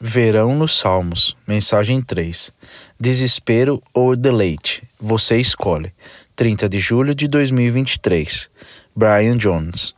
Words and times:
Verão 0.00 0.54
nos 0.54 0.78
Salmos, 0.78 1.36
mensagem 1.44 2.00
3. 2.00 2.52
Desespero 3.00 3.82
ou 3.92 4.14
deleite? 4.14 4.84
Você 5.00 5.40
escolhe. 5.40 5.92
30 6.36 6.68
de 6.68 6.78
julho 6.78 7.12
de 7.16 7.26
2023. 7.26 8.48
Brian 8.94 9.36
Jones. 9.36 9.96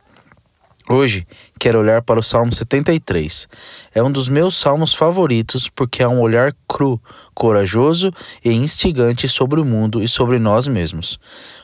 Hoje 0.89 1.27
quero 1.59 1.79
olhar 1.79 2.01
para 2.01 2.19
o 2.19 2.23
Salmo 2.23 2.51
73. 2.51 3.47
É 3.93 4.01
um 4.01 4.11
dos 4.11 4.27
meus 4.27 4.55
salmos 4.57 4.91
favoritos 4.91 5.69
porque 5.69 6.01
há 6.01 6.09
um 6.09 6.19
olhar 6.19 6.55
cru, 6.67 6.99
corajoso 7.35 8.11
e 8.43 8.51
instigante 8.51 9.29
sobre 9.29 9.59
o 9.59 9.65
mundo 9.65 10.01
e 10.01 10.07
sobre 10.07 10.39
nós 10.39 10.67
mesmos. 10.67 11.19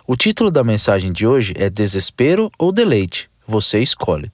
O 0.05 0.15
título 0.15 0.51
da 0.51 0.63
mensagem 0.63 1.11
de 1.11 1.25
hoje 1.25 1.55
é 1.57 1.71
Desespero 1.71 2.51
ou 2.59 2.71
Deleite? 2.71 3.31
Você 3.47 3.79
escolhe. 3.79 4.31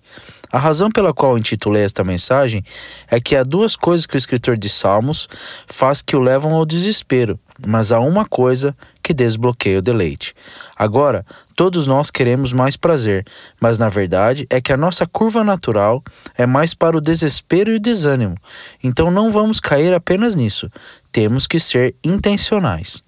A 0.53 0.59
razão 0.59 0.91
pela 0.91 1.11
qual 1.11 1.35
intitulei 1.35 1.83
esta 1.83 2.03
mensagem 2.03 2.63
é 3.09 3.19
que 3.19 3.35
há 3.35 3.43
duas 3.43 3.75
coisas 3.75 4.05
que 4.05 4.15
o 4.15 4.17
escritor 4.19 4.55
de 4.55 4.69
Salmos 4.69 5.27
faz 5.65 5.99
que 5.99 6.15
o 6.15 6.19
levam 6.19 6.53
ao 6.53 6.63
desespero, 6.63 7.39
mas 7.65 7.91
há 7.91 7.99
uma 7.99 8.23
coisa 8.23 8.77
que 9.01 9.15
desbloqueia 9.15 9.79
o 9.79 9.81
deleite. 9.81 10.35
Agora, 10.75 11.25
todos 11.55 11.87
nós 11.87 12.11
queremos 12.11 12.53
mais 12.53 12.77
prazer, 12.77 13.25
mas 13.59 13.79
na 13.79 13.89
verdade 13.89 14.45
é 14.47 14.61
que 14.61 14.71
a 14.71 14.77
nossa 14.77 15.07
curva 15.07 15.43
natural 15.43 16.03
é 16.37 16.45
mais 16.45 16.75
para 16.75 16.95
o 16.95 17.01
desespero 17.01 17.71
e 17.71 17.77
o 17.77 17.79
desânimo. 17.79 18.37
Então 18.83 19.09
não 19.09 19.31
vamos 19.31 19.59
cair 19.59 19.91
apenas 19.91 20.35
nisso. 20.35 20.69
Temos 21.11 21.47
que 21.47 21.59
ser 21.59 21.95
intencionais. 22.03 23.01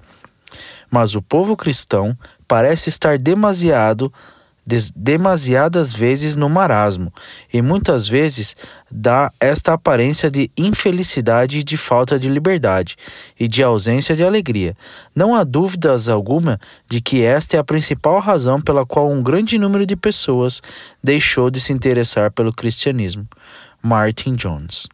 Mas 0.90 1.14
o 1.14 1.22
povo 1.22 1.56
cristão 1.56 2.18
parece 2.48 2.90
estar 2.90 3.20
demasiado 3.20 4.12
demasiadas 4.96 5.94
vezes 5.94 6.36
no 6.36 6.50
marasmo 6.50 7.14
e 7.54 7.62
muitas 7.62 8.08
vezes 8.08 8.56
dá 8.90 9.32
esta 9.40 9.74
aparência 9.74 10.30
de 10.30 10.50
infelicidade 10.58 11.60
e 11.60 11.64
de 11.64 11.78
falta 11.78 12.18
de 12.18 12.28
liberdade 12.28 12.96
e 13.40 13.48
de 13.48 13.62
ausência 13.62 14.16
de 14.16 14.24
alegria. 14.24 14.76
Não 15.16 15.36
há 15.36 15.44
dúvidas 15.44 16.10
alguma 16.10 16.60
de 16.88 17.00
que 17.00 17.22
esta 17.22 17.58
é 17.58 17.60
a 17.60 17.64
principal 17.64 18.20
razão 18.20 18.60
pela 18.60 18.86
qual 18.86 19.12
um 19.12 19.22
grande 19.22 19.58
número 19.58 19.86
de 19.86 19.96
pessoas 19.96 20.62
deixou 21.04 21.52
de 21.52 21.60
se 21.60 21.72
interessar 21.72 22.32
pelo 22.32 22.52
cristianismo. 22.54 23.28
Martin 23.84 24.34
Jones 24.34 24.88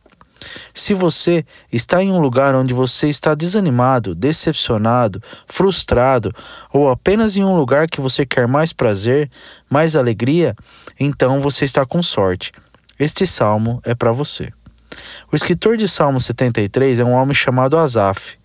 se 0.73 0.93
você 0.93 1.45
está 1.71 2.03
em 2.03 2.11
um 2.11 2.19
lugar 2.19 2.55
onde 2.55 2.73
você 2.73 3.09
está 3.09 3.35
desanimado, 3.35 4.15
decepcionado, 4.15 5.21
frustrado, 5.47 6.33
ou 6.71 6.89
apenas 6.89 7.37
em 7.37 7.43
um 7.43 7.55
lugar 7.55 7.87
que 7.87 8.01
você 8.01 8.25
quer 8.25 8.47
mais 8.47 8.73
prazer, 8.73 9.29
mais 9.69 9.95
alegria, 9.95 10.55
então 10.99 11.39
você 11.39 11.65
está 11.65 11.85
com 11.85 12.01
sorte. 12.01 12.51
Este 12.99 13.25
salmo 13.25 13.81
é 13.83 13.95
para 13.95 14.11
você. 14.11 14.51
O 15.31 15.35
escritor 15.35 15.77
de 15.77 15.87
Salmo 15.87 16.19
73 16.19 16.99
é 16.99 17.03
um 17.03 17.13
homem 17.13 17.33
chamado 17.33 17.77
Asaf. 17.77 18.37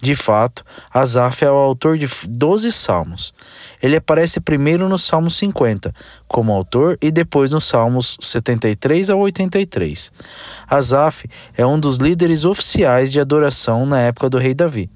De 0.00 0.14
fato, 0.14 0.64
Asaf 0.92 1.44
é 1.44 1.50
o 1.50 1.54
autor 1.54 1.98
de 1.98 2.06
12 2.28 2.70
salmos. 2.72 3.34
Ele 3.82 3.96
aparece 3.96 4.40
primeiro 4.40 4.88
no 4.88 4.96
Salmo 4.96 5.28
50 5.28 5.92
como 6.26 6.52
autor 6.52 6.96
e 7.02 7.10
depois 7.10 7.50
nos 7.50 7.64
Salmos 7.64 8.16
73 8.20 9.10
a 9.10 9.16
83. 9.16 10.12
Asaf 10.68 11.28
é 11.56 11.66
um 11.66 11.78
dos 11.78 11.96
líderes 11.96 12.44
oficiais 12.44 13.10
de 13.10 13.18
adoração 13.18 13.84
na 13.84 14.00
época 14.00 14.30
do 14.30 14.38
rei 14.38 14.54
Davi. 14.54 14.88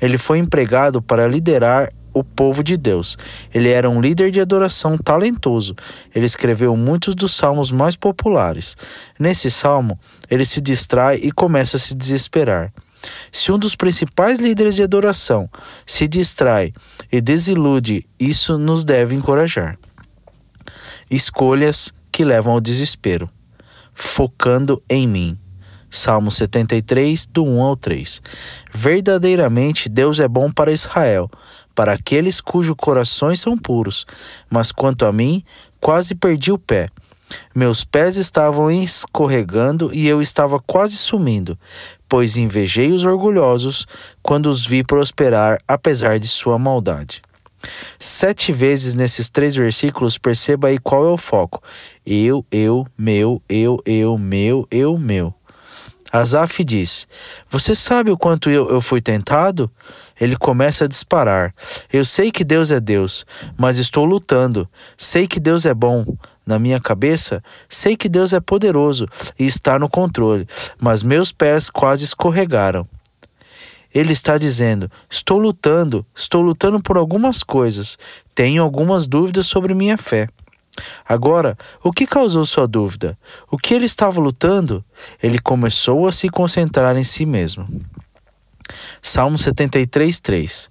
Ele 0.00 0.16
foi 0.16 0.38
empregado 0.38 1.02
para 1.02 1.26
liderar 1.26 1.90
o 2.12 2.24
povo 2.24 2.62
de 2.62 2.76
Deus. 2.76 3.16
Ele 3.52 3.68
era 3.68 3.88
um 3.88 4.00
líder 4.00 4.30
de 4.30 4.40
adoração 4.40 4.96
talentoso. 4.96 5.74
Ele 6.14 6.26
escreveu 6.26 6.76
muitos 6.76 7.14
dos 7.14 7.34
salmos 7.34 7.70
mais 7.70 7.96
populares. 7.96 8.76
Nesse 9.18 9.50
salmo, 9.50 9.98
ele 10.30 10.44
se 10.44 10.60
distrai 10.60 11.16
e 11.16 11.30
começa 11.30 11.76
a 11.76 11.80
se 11.80 11.94
desesperar. 11.94 12.72
Se 13.30 13.52
um 13.52 13.58
dos 13.58 13.74
principais 13.74 14.38
líderes 14.38 14.74
de 14.74 14.82
adoração 14.82 15.48
se 15.86 16.08
distrai 16.08 16.72
e 17.10 17.20
desilude, 17.20 18.06
isso 18.18 18.58
nos 18.58 18.84
deve 18.84 19.14
encorajar. 19.14 19.78
Escolhas 21.10 21.92
que 22.10 22.24
levam 22.24 22.52
ao 22.52 22.60
desespero. 22.60 23.28
Focando 23.94 24.82
em 24.88 25.06
mim. 25.06 25.38
Salmo 25.90 26.30
73, 26.30 27.26
do 27.26 27.44
1 27.44 27.62
ao 27.62 27.76
3. 27.76 28.22
Verdadeiramente 28.72 29.88
Deus 29.88 30.20
é 30.20 30.28
bom 30.28 30.50
para 30.50 30.70
Israel, 30.70 31.30
para 31.74 31.94
aqueles 31.94 32.40
cujos 32.40 32.76
corações 32.76 33.40
são 33.40 33.56
puros. 33.56 34.06
Mas 34.50 34.70
quanto 34.70 35.06
a 35.06 35.12
mim, 35.12 35.42
quase 35.80 36.14
perdi 36.14 36.52
o 36.52 36.58
pé. 36.58 36.88
Meus 37.54 37.84
pés 37.84 38.16
estavam 38.16 38.70
escorregando 38.70 39.90
e 39.92 40.06
eu 40.06 40.22
estava 40.22 40.60
quase 40.60 40.96
sumindo, 40.96 41.58
pois 42.08 42.36
invejei 42.36 42.92
os 42.92 43.04
orgulhosos 43.04 43.86
quando 44.22 44.48
os 44.48 44.66
vi 44.66 44.82
prosperar 44.82 45.58
apesar 45.66 46.18
de 46.18 46.28
sua 46.28 46.58
maldade. 46.58 47.22
Sete 47.98 48.52
vezes 48.52 48.94
nesses 48.94 49.30
três 49.30 49.54
versículos, 49.54 50.16
perceba 50.16 50.68
aí 50.68 50.78
qual 50.78 51.04
é 51.04 51.10
o 51.10 51.16
foco: 51.16 51.62
eu, 52.06 52.44
eu, 52.50 52.86
meu, 52.96 53.42
eu, 53.48 53.82
eu, 53.84 54.16
meu, 54.16 54.66
eu, 54.70 54.96
meu. 54.96 55.34
Asaf 56.10 56.64
diz: 56.64 57.06
Você 57.50 57.74
sabe 57.74 58.10
o 58.10 58.16
quanto 58.16 58.48
eu, 58.48 58.70
eu 58.70 58.80
fui 58.80 59.00
tentado? 59.00 59.70
Ele 60.18 60.36
começa 60.36 60.84
a 60.84 60.88
disparar. 60.88 61.54
Eu 61.92 62.04
sei 62.04 62.30
que 62.30 62.44
Deus 62.44 62.70
é 62.70 62.80
Deus, 62.80 63.26
mas 63.56 63.76
estou 63.78 64.04
lutando. 64.04 64.68
Sei 64.96 65.26
que 65.26 65.38
Deus 65.38 65.66
é 65.66 65.74
bom. 65.74 66.06
Na 66.48 66.58
minha 66.58 66.80
cabeça, 66.80 67.44
sei 67.68 67.94
que 67.94 68.08
Deus 68.08 68.32
é 68.32 68.40
poderoso 68.40 69.06
e 69.38 69.44
está 69.44 69.78
no 69.78 69.86
controle, 69.86 70.48
mas 70.80 71.02
meus 71.02 71.30
pés 71.30 71.68
quase 71.68 72.04
escorregaram. 72.04 72.88
Ele 73.94 74.14
está 74.14 74.38
dizendo: 74.38 74.90
Estou 75.10 75.38
lutando, 75.38 76.06
estou 76.16 76.40
lutando 76.40 76.80
por 76.80 76.96
algumas 76.96 77.42
coisas, 77.42 77.98
tenho 78.34 78.62
algumas 78.62 79.06
dúvidas 79.06 79.46
sobre 79.46 79.74
minha 79.74 79.98
fé. 79.98 80.26
Agora, 81.06 81.54
o 81.84 81.92
que 81.92 82.06
causou 82.06 82.46
sua 82.46 82.66
dúvida? 82.66 83.18
O 83.50 83.58
que 83.58 83.74
ele 83.74 83.84
estava 83.84 84.18
lutando? 84.18 84.82
Ele 85.22 85.38
começou 85.38 86.08
a 86.08 86.12
se 86.12 86.30
concentrar 86.30 86.96
em 86.96 87.04
si 87.04 87.26
mesmo. 87.26 87.68
Salmo 89.02 89.38
73, 89.38 90.20
3 90.20 90.70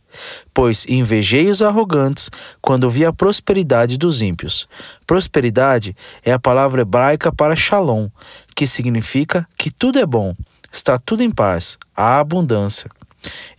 Pois 0.53 0.85
invejei 0.88 1.50
os 1.50 1.62
arrogantes 1.62 2.30
quando 2.62 2.90
vi 2.90 3.06
a 3.06 3.13
prosperidade 3.13 3.97
dos 3.97 4.22
ímpios. 4.22 4.68
Prosperidade 5.06 5.96
é 6.24 6.31
a 6.31 6.40
palavra 6.40 6.81
hebraica 6.81 7.31
para 7.31 7.56
shalom, 7.56 8.09
que 8.56 8.66
significa 8.66 9.47
que 9.57 9.69
tudo 9.69 10.00
é 10.00 10.06
bom, 10.06 10.36
está 10.72 10.97
tudo 10.97 11.24
em 11.24 11.31
paz, 11.31 11.78
há 11.96 12.19
abundância. 12.19 12.90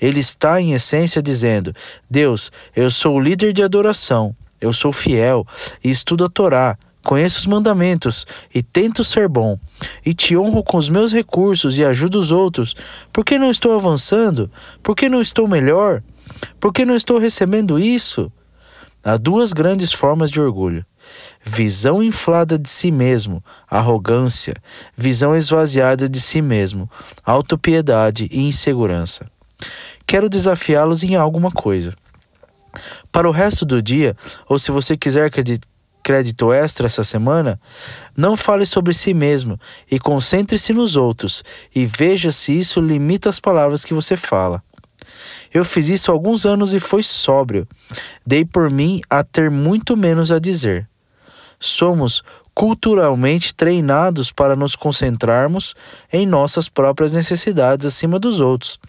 Ele 0.00 0.20
está, 0.20 0.60
em 0.60 0.72
essência, 0.72 1.22
dizendo: 1.22 1.74
Deus, 2.10 2.50
eu 2.74 2.90
sou 2.90 3.16
o 3.16 3.20
líder 3.20 3.52
de 3.52 3.62
adoração, 3.62 4.34
eu 4.60 4.72
sou 4.72 4.92
fiel 4.92 5.46
e 5.82 5.90
estudo 5.90 6.24
a 6.24 6.28
Torá, 6.28 6.76
conheço 7.04 7.38
os 7.38 7.46
mandamentos 7.46 8.26
e 8.54 8.62
tento 8.62 9.02
ser 9.04 9.28
bom, 9.28 9.58
e 10.04 10.12
te 10.12 10.36
honro 10.36 10.62
com 10.62 10.76
os 10.76 10.88
meus 10.88 11.12
recursos 11.12 11.76
e 11.78 11.84
ajudo 11.84 12.18
os 12.18 12.30
outros. 12.30 12.74
Por 13.12 13.24
que 13.24 13.38
não 13.38 13.50
estou 13.50 13.74
avançando? 13.74 14.50
Por 14.82 14.94
que 14.94 15.08
não 15.08 15.20
estou 15.20 15.48
melhor? 15.48 16.02
Por 16.60 16.72
que 16.72 16.84
não 16.84 16.94
estou 16.94 17.18
recebendo 17.18 17.78
isso? 17.78 18.30
Há 19.02 19.16
duas 19.16 19.52
grandes 19.52 19.92
formas 19.92 20.30
de 20.30 20.40
orgulho: 20.40 20.84
visão 21.42 22.02
inflada 22.02 22.58
de 22.58 22.68
si 22.68 22.90
mesmo, 22.90 23.42
arrogância, 23.70 24.54
visão 24.96 25.36
esvaziada 25.36 26.08
de 26.08 26.20
si 26.20 26.42
mesmo, 26.42 26.90
autopiedade 27.24 28.28
e 28.30 28.40
insegurança. 28.40 29.26
Quero 30.06 30.28
desafiá-los 30.28 31.02
em 31.04 31.14
alguma 31.16 31.50
coisa. 31.50 31.94
Para 33.10 33.28
o 33.28 33.32
resto 33.32 33.64
do 33.64 33.82
dia, 33.82 34.16
ou 34.48 34.58
se 34.58 34.70
você 34.70 34.96
quiser 34.96 35.30
crédito 36.08 36.50
extra 36.54 36.86
essa 36.86 37.04
semana, 37.04 37.60
não 38.16 38.34
fale 38.34 38.64
sobre 38.64 38.94
si 38.94 39.12
mesmo 39.12 39.60
e 39.90 39.98
concentre-se 39.98 40.72
nos 40.72 40.96
outros 40.96 41.44
e 41.74 41.84
veja 41.84 42.32
se 42.32 42.58
isso 42.58 42.80
limita 42.80 43.28
as 43.28 43.38
palavras 43.38 43.84
que 43.84 43.92
você 43.92 44.16
fala. 44.16 44.62
Eu 45.52 45.66
fiz 45.66 45.90
isso 45.90 46.10
há 46.10 46.14
alguns 46.14 46.46
anos 46.46 46.72
e 46.72 46.80
foi 46.80 47.02
sóbrio. 47.02 47.68
Dei 48.26 48.42
por 48.42 48.70
mim 48.70 49.02
a 49.10 49.22
ter 49.22 49.50
muito 49.50 49.98
menos 49.98 50.32
a 50.32 50.38
dizer. 50.38 50.88
Somos 51.60 52.22
culturalmente 52.54 53.54
treinados 53.54 54.32
para 54.32 54.56
nos 54.56 54.74
concentrarmos 54.74 55.74
em 56.10 56.26
nossas 56.26 56.70
próprias 56.70 57.12
necessidades 57.12 57.84
acima 57.84 58.18
dos 58.18 58.40
outros. 58.40 58.80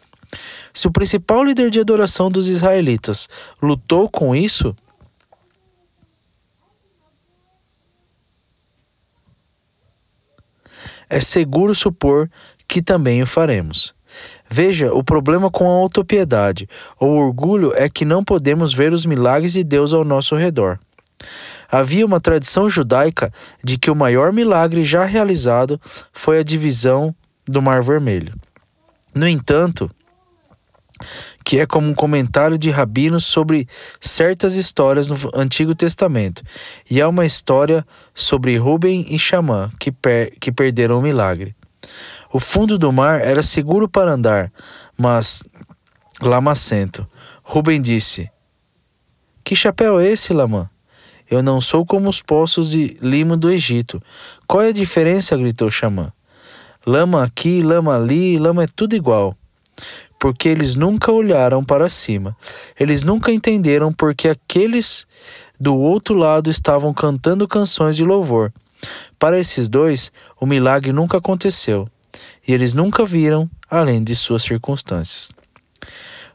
Se 0.74 0.88
o 0.88 0.92
principal 0.92 1.44
líder 1.44 1.70
de 1.70 1.82
adoração 1.82 2.32
dos 2.32 2.48
israelitas 2.48 3.28
lutou 3.62 4.08
com 4.08 4.34
isso, 4.34 4.74
é 11.10 11.20
seguro 11.20 11.74
supor 11.74 12.30
que 12.68 12.82
também 12.82 13.22
o 13.22 13.28
faremos. 13.28 13.94
Veja, 14.50 14.94
o 14.94 15.04
problema 15.04 15.52
com 15.52 15.68
a 15.68 15.74
autopiedade 15.74 16.68
ou 17.00 17.12
orgulho 17.12 17.74
é 17.76 17.90
que 17.90 18.06
não 18.06 18.24
podemos 18.24 18.74
ver 18.74 18.94
os 18.94 19.06
milagres 19.06 19.54
de 19.54 19.64
Deus 19.64 19.94
ao 19.94 20.04
nosso 20.04 20.36
redor. 20.36 20.80
Havia 21.72 22.06
uma 22.06 22.20
tradição 22.20 22.70
judaica 22.70 23.32
de 23.64 23.78
que 23.78 23.92
o 23.92 23.96
maior 23.96 24.34
milagre 24.34 24.84
já 24.84 25.06
realizado 25.06 25.80
foi 26.12 26.40
a 26.40 26.44
divisão 26.44 27.14
do 27.46 27.62
Mar 27.62 27.84
Vermelho. 27.84 28.34
No 29.14 29.28
entanto, 29.28 29.90
que 31.44 31.60
é 31.60 31.66
como 31.66 31.90
um 31.90 31.94
comentário 31.94 32.58
de 32.58 32.70
rabinos 32.70 33.26
sobre 33.26 33.68
certas 34.00 34.56
histórias 34.56 35.08
no 35.08 35.16
Antigo 35.34 35.74
Testamento, 35.76 36.44
e 36.90 37.00
é 37.00 37.08
uma 37.08 37.26
história 37.26 37.86
sobre 38.14 38.58
Ruben 38.58 39.06
e 39.10 39.18
Xamã 39.18 39.70
que, 39.80 39.92
per 39.92 40.34
que 40.40 40.52
perderam 40.52 41.00
o 41.00 41.02
milagre. 41.02 41.56
O 42.32 42.40
fundo 42.40 42.78
do 42.78 42.92
mar 42.92 43.22
era 43.22 43.42
seguro 43.42 43.90
para 43.90 44.14
andar, 44.14 44.52
mas 44.98 45.44
lamacento. 46.22 47.08
Ruben 47.44 47.82
disse: 47.82 48.30
Que 49.44 49.56
chapéu 49.56 50.00
é 50.00 50.08
esse, 50.08 50.34
Lamã? 50.34 50.70
Eu 51.30 51.44
não 51.44 51.62
sou 51.62 51.86
como 51.86 52.10
os 52.10 52.22
poços 52.22 52.72
de 52.72 52.98
limo 53.02 53.38
do 53.38 53.50
Egito. 53.50 54.02
Qual 54.48 54.64
é 54.64 54.70
a 54.70 54.74
diferença? 54.74 55.38
gritou 55.38 55.70
Xamã. 55.70 56.12
Lama 56.86 57.24
aqui, 57.24 57.62
lama 57.62 57.96
ali, 57.96 58.38
lama 58.38 58.64
é 58.64 58.68
tudo 58.68 58.96
igual 58.96 59.36
porque 60.20 60.50
eles 60.50 60.76
nunca 60.76 61.12
olharam 61.12 61.64
para 61.64 61.88
cima. 61.88 62.36
Eles 62.78 63.02
nunca 63.02 63.32
entenderam 63.32 63.92
porque 63.92 64.28
aqueles 64.28 65.08
do 65.58 65.76
outro 65.76 66.14
lado 66.14 66.50
estavam 66.50 66.94
cantando 66.94 67.48
canções 67.48 67.96
de 67.96 68.04
louvor. 68.04 68.54
Para 69.18 69.40
esses 69.40 69.70
dois, 69.70 70.12
o 70.40 70.46
milagre 70.46 70.94
nunca 70.94 71.18
aconteceu, 71.18 71.88
e 72.48 72.54
eles 72.54 72.74
nunca 72.74 73.06
viram 73.06 73.50
além 73.70 74.04
de 74.04 74.16
suas 74.16 74.44
circunstâncias. 74.44 75.30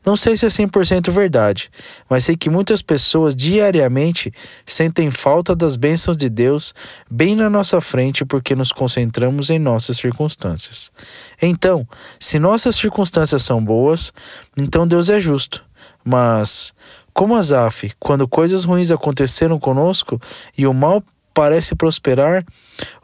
Não 0.05 0.17
sei 0.17 0.37
se 0.37 0.45
é 0.45 0.49
100% 0.49 1.11
verdade, 1.11 1.71
mas 2.09 2.25
sei 2.25 2.37
que 2.37 2.51
muitas 2.51 2.83
pessoas 2.83 3.35
diariamente 3.35 4.33
sentem 4.67 5.11
falta 5.11 5.57
das 5.57 5.77
bênçãos 5.77 6.17
de 6.17 6.29
Deus 6.29 6.75
bem 7.11 7.35
na 7.35 7.49
nossa 7.49 7.81
frente 7.81 8.25
porque 8.25 8.55
nos 8.55 8.71
concentramos 8.71 9.49
em 9.49 9.59
nossas 9.59 9.97
circunstâncias. 9.97 10.93
Então, 11.41 11.87
se 12.21 12.39
nossas 12.39 12.77
circunstâncias 12.77 13.43
são 13.43 13.65
boas, 13.65 14.13
então 14.57 14.87
Deus 14.87 15.09
é 15.09 15.19
justo. 15.19 15.65
Mas, 16.05 16.75
como 17.15 17.37
Azaf, 17.37 17.91
quando 17.99 18.29
coisas 18.29 18.65
ruins 18.65 18.91
aconteceram 18.91 19.59
conosco 19.59 20.21
e 20.57 20.67
o 20.67 20.75
mal 20.75 21.03
parece 21.33 21.75
prosperar, 21.75 22.45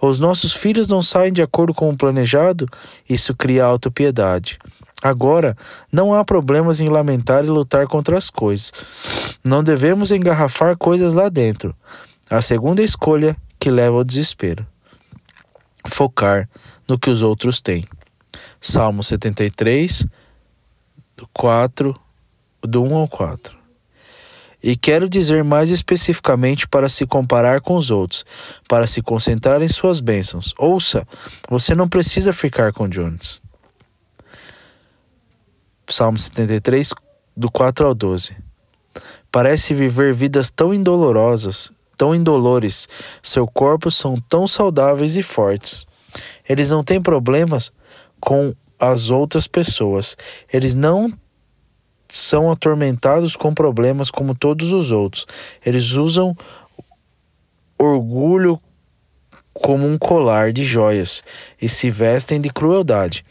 os 0.00 0.18
nossos 0.18 0.54
filhos 0.54 0.86
não 0.86 1.02
saem 1.02 1.32
de 1.32 1.42
acordo 1.42 1.74
com 1.74 1.90
o 1.90 1.96
planejado, 1.96 2.68
isso 3.08 3.34
cria 3.34 3.64
autopiedade. 3.64 4.58
Agora, 5.02 5.56
não 5.90 6.14
há 6.14 6.24
problemas 6.24 6.80
em 6.80 6.88
lamentar 6.88 7.44
e 7.44 7.48
lutar 7.48 7.86
contra 7.86 8.18
as 8.18 8.28
coisas. 8.28 8.72
Não 9.42 9.64
devemos 9.64 10.10
engarrafar 10.10 10.76
coisas 10.76 11.14
lá 11.14 11.28
dentro. 11.28 11.74
A 12.28 12.42
segunda 12.42 12.82
escolha 12.82 13.36
que 13.58 13.70
leva 13.70 13.96
ao 13.96 14.04
desespero. 14.04 14.66
Focar 15.86 16.48
no 16.88 16.98
que 16.98 17.10
os 17.10 17.22
outros 17.22 17.60
têm. 17.60 17.86
Salmo 18.60 19.02
73, 19.02 20.06
4, 21.32 21.98
do 22.62 22.82
1 22.82 22.94
ao 22.94 23.08
4. 23.08 23.60
E 24.62 24.76
quero 24.76 25.08
dizer 25.08 25.42
mais 25.42 25.70
especificamente 25.70 26.68
para 26.68 26.88
se 26.88 27.06
comparar 27.06 27.62
com 27.62 27.76
os 27.76 27.90
outros, 27.90 28.26
para 28.68 28.86
se 28.86 29.00
concentrar 29.00 29.62
em 29.62 29.68
suas 29.68 30.00
bênçãos. 30.00 30.52
Ouça, 30.58 31.06
você 31.48 31.74
não 31.74 31.88
precisa 31.88 32.32
ficar 32.32 32.72
com 32.72 32.86
Jones. 32.86 33.40
Salmo 35.92 36.18
73, 36.18 36.92
do 37.36 37.50
4 37.50 37.86
ao 37.86 37.94
12. 37.94 38.36
Parece 39.30 39.74
viver 39.74 40.14
vidas 40.14 40.50
tão 40.50 40.72
indolorosas, 40.74 41.72
tão 41.96 42.14
indolores, 42.14 42.88
seu 43.22 43.46
corpo 43.46 43.90
são 43.90 44.16
tão 44.16 44.46
saudáveis 44.46 45.16
e 45.16 45.22
fortes. 45.22 45.86
Eles 46.48 46.70
não 46.70 46.82
têm 46.82 47.00
problemas 47.00 47.72
com 48.20 48.54
as 48.78 49.10
outras 49.10 49.46
pessoas. 49.46 50.16
Eles 50.52 50.74
não 50.74 51.12
são 52.08 52.50
atormentados 52.50 53.36
com 53.36 53.54
problemas 53.54 54.10
como 54.10 54.34
todos 54.34 54.72
os 54.72 54.90
outros. 54.90 55.26
Eles 55.64 55.92
usam 55.92 56.36
orgulho 57.78 58.60
como 59.52 59.86
um 59.86 59.98
colar 59.98 60.52
de 60.52 60.64
joias 60.64 61.22
e 61.60 61.68
se 61.68 61.90
vestem 61.90 62.40
de 62.40 62.50
crueldade. 62.50 63.24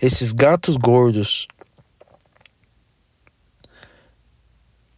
Esses 0.00 0.32
gatos 0.32 0.76
gordos 0.76 1.48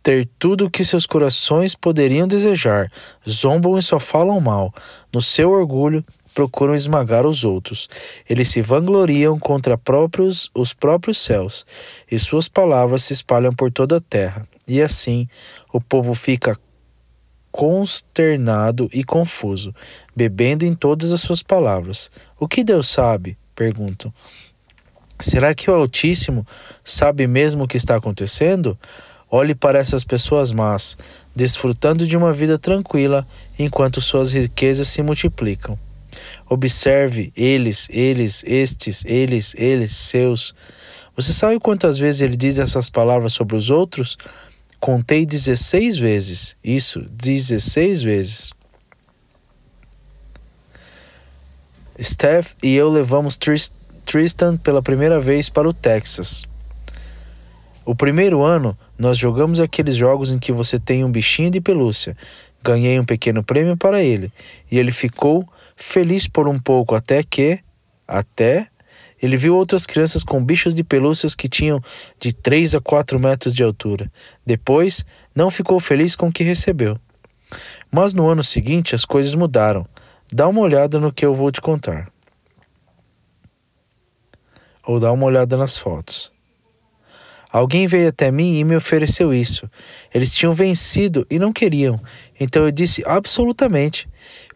ter 0.07 0.29
tudo 0.39 0.67
o 0.67 0.71
que 0.71 0.85
seus 0.85 1.05
corações 1.05 1.75
poderiam 1.75 2.29
desejar, 2.29 2.93
zombam 3.29 3.77
e 3.77 3.83
só 3.83 3.99
falam 3.99 4.41
mal. 4.41 4.73
No 5.13 5.21
seu 5.21 5.51
orgulho, 5.51 6.01
procuram 6.33 6.77
esmagar 6.77 7.27
os 7.27 7.43
outros. 7.43 7.89
Eles 8.31 8.49
se 8.49 8.63
vangloriam 8.63 9.37
contra 9.37 9.77
próprios, 9.77 10.49
os 10.55 10.73
próprios 10.73 11.19
céus, 11.19 11.67
e 12.09 12.21
suas 12.21 12.49
palavras 12.49 13.03
se 13.03 13.15
espalham 13.15 13.53
por 13.53 13.73
toda 13.73 13.97
a 13.97 14.01
terra. 14.01 14.47
E 14.65 14.81
assim, 14.81 15.27
o 15.73 15.81
povo 15.81 16.15
fica 16.15 16.57
consternado 17.51 18.89
e 18.93 19.03
confuso, 19.03 19.75
bebendo 20.15 20.65
em 20.65 20.73
todas 20.73 21.13
as 21.13 21.21
suas 21.21 21.43
palavras. 21.43 22.13
O 22.39 22.47
que 22.47 22.63
Deus 22.63 22.87
sabe? 22.87 23.37
perguntam. 23.57 24.15
Será 25.19 25.53
que 25.53 25.69
o 25.69 25.75
Altíssimo 25.75 26.47
sabe 26.85 27.27
mesmo 27.27 27.65
o 27.65 27.67
que 27.67 27.77
está 27.77 27.97
acontecendo? 27.97 28.79
Olhe 29.37 29.55
para 29.55 29.79
essas 29.79 30.03
pessoas 30.03 30.51
más, 30.51 30.97
desfrutando 31.35 32.07
de 32.07 32.17
uma 32.17 32.33
vida 32.33 32.59
tranquila 32.59 33.27
enquanto 33.59 34.01
suas 34.01 34.33
riquezas 34.33 34.89
se 34.89 35.03
multiplicam. 35.03 35.79
Observe 36.49 37.35
eles, 37.37 37.87
eles, 37.91 38.43
estes, 38.47 39.05
eles, 39.05 39.55
eles, 39.59 39.95
seus. 39.95 40.55
Você 41.15 41.35
sabe 41.35 41.61
quantas 41.61 41.99
vezes 41.99 42.23
ele 42.23 42.35
diz 42.35 42.57
essas 42.57 42.89
palavras 42.89 43.35
sobre 43.35 43.55
os 43.55 43.69
outros? 43.69 44.17
Contei 44.81 45.27
16 45.27 45.99
vezes. 45.99 46.57
Isso, 46.65 47.03
16 47.11 48.03
vezes. 48.03 48.53
Steph 52.03 52.55
e 52.63 52.75
eu 52.75 52.89
levamos 52.89 53.39
Tristan 54.07 54.57
pela 54.57 54.81
primeira 54.81 55.21
vez 55.21 55.51
para 55.51 55.69
o 55.69 55.75
Texas. 55.75 56.43
O 57.85 57.95
primeiro 57.95 58.43
ano, 58.43 58.75
nós 58.99 59.19
jogamos 59.19 59.61
aqueles 59.61 59.95
jogos 59.95 60.31
em 60.31 60.39
que 60.39 60.53
você 60.53 60.79
tem 60.79 61.05
um 61.05 61.11
bichinho 61.11 61.51
de 61.51 61.61
pelúcia. 61.61 62.17
Ganhei 62.63 62.99
um 62.99 63.05
pequeno 63.05 63.43
prêmio 63.43 63.77
para 63.77 64.03
ele. 64.03 64.33
E 64.71 64.79
ele 64.79 64.91
ficou 64.91 65.47
feliz 65.77 66.27
por 66.27 66.49
um 66.49 66.59
pouco, 66.59 66.95
até 66.95 67.23
que. 67.23 67.61
Até. 68.09 68.69
Ele 69.21 69.37
viu 69.37 69.55
outras 69.57 69.87
crianças 69.87 70.23
com 70.23 70.45
bichos 70.45 70.75
de 70.75 70.85
pelúcias 70.85 71.35
que 71.35 71.49
tinham 71.49 71.81
de 72.19 72.33
3 72.33 72.75
a 72.75 72.81
4 72.81 73.19
metros 73.19 73.55
de 73.55 73.63
altura. 73.63 74.11
Depois, 74.45 75.05
não 75.35 75.51
ficou 75.51 75.81
feliz 75.81 76.15
com 76.15 76.29
o 76.29 76.33
que 76.33 76.45
recebeu. 76.45 76.99
Mas 77.91 78.13
no 78.13 78.29
ano 78.29 78.43
seguinte 78.43 78.95
as 78.95 79.05
coisas 79.05 79.35
mudaram. 79.35 79.87
Dá 80.33 80.49
uma 80.49 80.61
olhada 80.61 80.99
no 80.99 81.13
que 81.13 81.25
eu 81.25 81.33
vou 81.33 81.51
te 81.51 81.61
contar. 81.61 82.11
Ou 84.85 85.01
dá 85.01 85.13
uma 85.13 85.25
olhada 85.25 85.57
nas 85.57 85.79
fotos. 85.79 86.36
Alguém 87.57 87.87
veio 87.87 88.11
até 88.11 88.31
mim 88.31 88.59
e 88.59 88.65
me 88.65 88.77
ofereceu 88.77 89.33
isso. 89.33 89.67
Eles 90.13 90.35
tinham 90.35 90.53
vencido 90.53 91.27
e 91.31 91.39
não 91.39 91.55
queriam. 91.55 91.99
Então 92.39 92.63
eu 92.63 92.71
disse 92.71 93.03
absolutamente. 93.07 94.07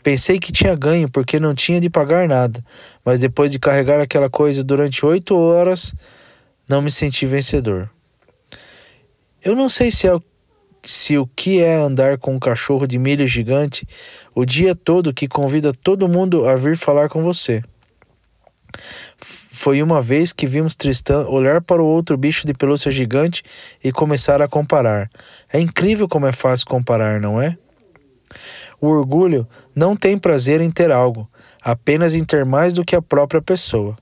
Pensei 0.02 0.38
que 0.38 0.52
tinha 0.52 0.74
ganho 0.74 1.10
porque 1.10 1.40
não 1.40 1.54
tinha 1.54 1.80
de 1.80 1.88
pagar 1.88 2.28
nada, 2.28 2.62
mas 3.02 3.18
depois 3.18 3.50
de 3.50 3.58
carregar 3.58 4.02
aquela 4.02 4.28
coisa 4.28 4.62
durante 4.62 5.06
oito 5.06 5.34
horas, 5.34 5.94
não 6.68 6.82
me 6.82 6.90
senti 6.90 7.24
vencedor. 7.24 7.88
Eu 9.42 9.56
não 9.56 9.70
sei 9.70 9.90
se, 9.90 10.06
é, 10.06 10.14
se 10.84 11.16
o 11.16 11.26
que 11.26 11.58
é 11.58 11.76
andar 11.76 12.18
com 12.18 12.34
um 12.34 12.38
cachorro 12.38 12.86
de 12.86 12.98
milho 12.98 13.26
gigante 13.26 13.86
o 14.34 14.44
dia 14.44 14.74
todo 14.74 15.14
que 15.14 15.26
convida 15.26 15.72
todo 15.72 16.06
mundo 16.06 16.46
a 16.46 16.54
vir 16.54 16.76
falar 16.76 17.08
com 17.08 17.22
você. 17.22 17.62
Foi 19.60 19.82
uma 19.82 20.00
vez 20.00 20.32
que 20.32 20.46
vimos 20.46 20.74
Tristan 20.74 21.26
olhar 21.28 21.60
para 21.60 21.82
o 21.82 21.86
outro 21.86 22.16
bicho 22.16 22.46
de 22.46 22.54
pelúcia 22.54 22.90
gigante 22.90 23.42
e 23.84 23.92
começar 23.92 24.40
a 24.40 24.48
comparar. 24.48 25.10
É 25.52 25.60
incrível 25.60 26.08
como 26.08 26.26
é 26.26 26.32
fácil 26.32 26.66
comparar, 26.66 27.20
não 27.20 27.38
é? 27.38 27.58
O 28.80 28.86
orgulho 28.86 29.46
não 29.76 29.94
tem 29.94 30.16
prazer 30.16 30.62
em 30.62 30.70
ter 30.70 30.90
algo, 30.90 31.28
apenas 31.60 32.14
em 32.14 32.24
ter 32.24 32.42
mais 32.46 32.72
do 32.72 32.86
que 32.86 32.96
a 32.96 33.02
própria 33.02 33.42
pessoa. 33.42 33.98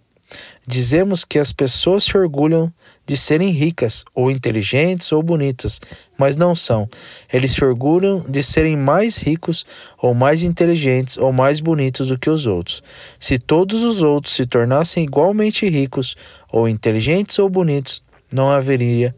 Dizemos 0.66 1.24
que 1.24 1.38
as 1.38 1.52
pessoas 1.52 2.04
se 2.04 2.16
orgulham 2.16 2.72
de 3.06 3.16
serem 3.16 3.48
ricas, 3.50 4.04
ou 4.14 4.30
inteligentes, 4.30 5.10
ou 5.12 5.22
bonitas, 5.22 5.80
mas 6.18 6.36
não 6.36 6.54
são. 6.54 6.88
Eles 7.32 7.52
se 7.52 7.64
orgulham 7.64 8.22
de 8.28 8.42
serem 8.42 8.76
mais 8.76 9.18
ricos, 9.18 9.64
ou 9.96 10.12
mais 10.12 10.42
inteligentes, 10.42 11.16
ou 11.16 11.32
mais 11.32 11.60
bonitos 11.60 12.08
do 12.08 12.18
que 12.18 12.28
os 12.28 12.46
outros. 12.46 12.82
Se 13.18 13.38
todos 13.38 13.82
os 13.82 14.02
outros 14.02 14.34
se 14.34 14.44
tornassem 14.44 15.04
igualmente 15.04 15.66
ricos, 15.68 16.16
ou 16.52 16.68
inteligentes, 16.68 17.38
ou 17.38 17.48
bonitos, 17.48 18.02
não 18.30 18.50
haveria 18.50 19.14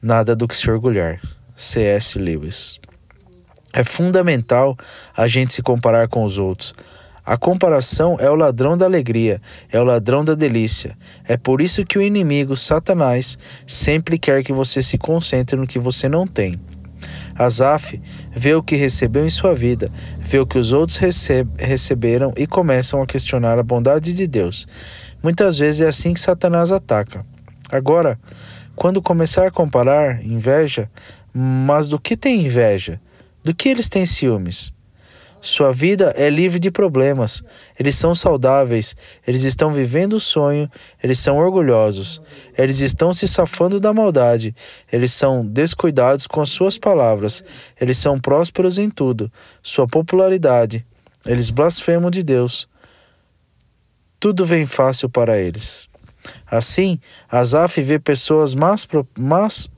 nada 0.00 0.34
do 0.34 0.48
que 0.48 0.56
se 0.56 0.70
orgulhar. 0.70 1.20
C.S. 1.54 2.18
Lewis. 2.18 2.80
É 3.72 3.84
fundamental 3.84 4.76
a 5.16 5.26
gente 5.26 5.52
se 5.52 5.62
comparar 5.62 6.08
com 6.08 6.24
os 6.24 6.38
outros. 6.38 6.74
A 7.24 7.36
comparação 7.36 8.16
é 8.18 8.28
o 8.28 8.34
ladrão 8.34 8.76
da 8.76 8.84
alegria, 8.84 9.40
é 9.70 9.80
o 9.80 9.84
ladrão 9.84 10.24
da 10.24 10.34
delícia. 10.34 10.96
É 11.24 11.36
por 11.36 11.60
isso 11.60 11.84
que 11.84 11.96
o 11.96 12.02
inimigo, 12.02 12.56
Satanás, 12.56 13.38
sempre 13.66 14.18
quer 14.18 14.42
que 14.42 14.52
você 14.52 14.82
se 14.82 14.98
concentre 14.98 15.56
no 15.56 15.66
que 15.66 15.78
você 15.78 16.08
não 16.08 16.26
tem. 16.26 16.60
Asaf 17.34 18.00
vê 18.30 18.54
o 18.54 18.62
que 18.62 18.76
recebeu 18.76 19.24
em 19.24 19.30
sua 19.30 19.54
vida, 19.54 19.90
vê 20.18 20.38
o 20.38 20.46
que 20.46 20.58
os 20.58 20.72
outros 20.72 20.98
receberam 21.58 22.32
e 22.36 22.46
começam 22.46 23.00
a 23.00 23.06
questionar 23.06 23.58
a 23.58 23.62
bondade 23.62 24.12
de 24.12 24.26
Deus. 24.26 24.66
Muitas 25.22 25.58
vezes 25.58 25.80
é 25.80 25.88
assim 25.88 26.12
que 26.12 26.20
Satanás 26.20 26.72
ataca. 26.72 27.24
Agora, 27.70 28.18
quando 28.74 29.00
começar 29.00 29.46
a 29.46 29.50
comparar, 29.50 30.24
inveja, 30.24 30.90
mas 31.32 31.88
do 31.88 31.98
que 31.98 32.16
tem 32.16 32.44
inveja? 32.46 33.00
Do 33.44 33.54
que 33.54 33.68
eles 33.68 33.88
têm 33.88 34.04
ciúmes? 34.04 34.72
Sua 35.44 35.72
vida 35.72 36.14
é 36.16 36.30
livre 36.30 36.60
de 36.60 36.70
problemas. 36.70 37.42
Eles 37.76 37.96
são 37.96 38.14
saudáveis. 38.14 38.94
Eles 39.26 39.42
estão 39.42 39.72
vivendo 39.72 40.12
o 40.12 40.20
sonho. 40.20 40.70
Eles 41.02 41.18
são 41.18 41.36
orgulhosos. 41.36 42.22
Eles 42.56 42.78
estão 42.78 43.12
se 43.12 43.26
safando 43.26 43.80
da 43.80 43.92
maldade. 43.92 44.54
Eles 44.90 45.12
são 45.12 45.44
descuidados 45.44 46.28
com 46.28 46.40
as 46.40 46.48
suas 46.48 46.78
palavras. 46.78 47.42
Eles 47.80 47.98
são 47.98 48.20
prósperos 48.20 48.78
em 48.78 48.88
tudo. 48.88 49.32
Sua 49.60 49.84
popularidade. 49.84 50.86
Eles 51.26 51.50
blasfemam 51.50 52.08
de 52.08 52.22
Deus. 52.22 52.68
Tudo 54.20 54.44
vem 54.44 54.64
fácil 54.64 55.08
para 55.08 55.36
eles. 55.40 55.88
Assim, 56.48 57.00
Asaf 57.28 57.82
vê 57.82 57.98
pessoas 57.98 58.54
más 58.54 58.86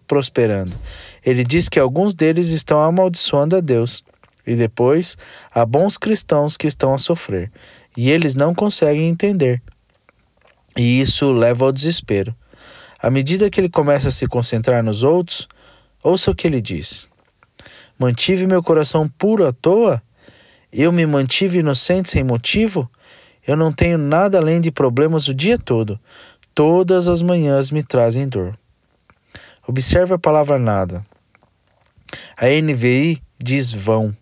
prosperando. 0.07 0.79
Ele 1.25 1.43
diz 1.43 1.71
que 1.71 1.81
alguns 1.81 2.15
deles 2.15 2.51
estão 2.51 2.83
amaldiçoando 2.83 3.57
a 3.57 3.61
Deus. 3.61 4.05
E 4.47 4.55
depois, 4.55 5.17
há 5.53 5.65
bons 5.65 5.97
cristãos 5.97 6.57
que 6.57 6.67
estão 6.67 6.93
a 6.93 6.99
sofrer, 6.99 7.51
e 7.97 8.11
eles 8.11 8.35
não 8.35 8.55
conseguem 8.55 9.09
entender. 9.09 9.63
E 10.77 11.01
isso 11.01 11.33
leva 11.33 11.65
ao 11.65 11.73
desespero. 11.73 12.35
À 13.01 13.11
medida 13.11 13.51
que 13.51 13.61
ele 13.61 13.69
começa 13.69 14.09
a 14.09 14.11
se 14.11 14.27
concentrar 14.27 14.83
nos 14.83 15.03
outros, 15.03 15.49
ouça 16.03 16.31
o 16.31 16.35
que 16.35 16.47
ele 16.47 16.61
diz: 16.61 17.09
Mantive 17.99 18.47
meu 18.47 18.63
coração 18.63 19.09
puro 19.09 19.47
à 19.47 19.53
toa? 19.53 20.03
Eu 20.73 20.91
me 20.91 21.07
mantive 21.07 21.59
inocente 21.59 22.11
sem 22.11 22.25
motivo? 22.25 22.91
Eu 23.47 23.57
não 23.57 23.71
tenho 23.71 23.99
nada 23.99 24.39
além 24.39 24.61
de 24.61 24.71
problemas 24.71 25.29
o 25.29 25.35
dia 25.35 25.57
todo. 25.57 26.01
Todas 26.55 27.09
as 27.09 27.23
manhãs 27.23 27.71
me 27.71 27.83
trazem 27.83 28.27
dor. 28.27 28.59
Observe 29.67 30.15
a 30.15 30.19
palavra 30.19 30.59
nada. 30.59 31.05
A 32.37 32.47
NVI 32.47 33.23
diz 33.39 33.73
vão. 33.73 34.15